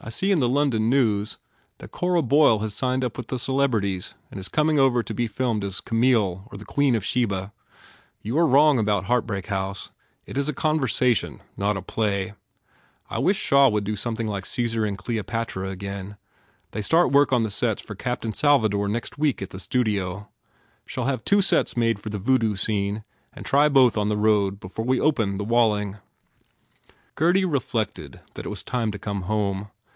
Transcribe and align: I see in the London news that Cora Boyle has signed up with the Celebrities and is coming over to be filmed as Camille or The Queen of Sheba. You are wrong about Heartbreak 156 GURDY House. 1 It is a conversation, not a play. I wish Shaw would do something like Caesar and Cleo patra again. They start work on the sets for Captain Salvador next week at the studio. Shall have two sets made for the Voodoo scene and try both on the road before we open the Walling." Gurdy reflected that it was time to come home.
I 0.00 0.10
see 0.10 0.30
in 0.30 0.38
the 0.38 0.48
London 0.48 0.88
news 0.88 1.38
that 1.78 1.90
Cora 1.90 2.22
Boyle 2.22 2.60
has 2.60 2.72
signed 2.72 3.02
up 3.04 3.18
with 3.18 3.26
the 3.26 3.38
Celebrities 3.38 4.14
and 4.30 4.38
is 4.38 4.48
coming 4.48 4.78
over 4.78 5.02
to 5.02 5.12
be 5.12 5.26
filmed 5.26 5.64
as 5.64 5.80
Camille 5.80 6.46
or 6.50 6.56
The 6.56 6.64
Queen 6.64 6.94
of 6.94 7.04
Sheba. 7.04 7.52
You 8.22 8.38
are 8.38 8.46
wrong 8.46 8.78
about 8.78 9.06
Heartbreak 9.06 9.50
156 9.50 9.90
GURDY 9.90 9.98
House. 9.98 10.28
1 10.28 10.32
It 10.36 10.38
is 10.38 10.48
a 10.48 10.54
conversation, 10.54 11.42
not 11.56 11.76
a 11.76 11.82
play. 11.82 12.32
I 13.10 13.18
wish 13.18 13.38
Shaw 13.38 13.68
would 13.68 13.82
do 13.82 13.96
something 13.96 14.28
like 14.28 14.46
Caesar 14.46 14.84
and 14.84 14.96
Cleo 14.96 15.24
patra 15.24 15.68
again. 15.68 16.16
They 16.70 16.80
start 16.80 17.10
work 17.10 17.32
on 17.32 17.42
the 17.42 17.50
sets 17.50 17.82
for 17.82 17.96
Captain 17.96 18.32
Salvador 18.32 18.86
next 18.88 19.18
week 19.18 19.42
at 19.42 19.50
the 19.50 19.58
studio. 19.60 20.28
Shall 20.86 21.04
have 21.06 21.24
two 21.24 21.42
sets 21.42 21.76
made 21.76 21.98
for 21.98 22.08
the 22.08 22.20
Voodoo 22.20 22.54
scene 22.54 23.02
and 23.34 23.44
try 23.44 23.68
both 23.68 23.98
on 23.98 24.08
the 24.08 24.16
road 24.16 24.60
before 24.60 24.84
we 24.84 25.00
open 25.00 25.38
the 25.38 25.44
Walling." 25.44 25.96
Gurdy 27.16 27.44
reflected 27.44 28.20
that 28.34 28.46
it 28.46 28.50
was 28.50 28.62
time 28.62 28.92
to 28.92 28.98
come 29.00 29.22
home. 29.22 29.68